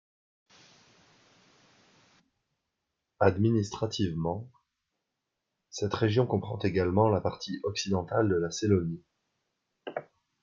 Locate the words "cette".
5.69-5.93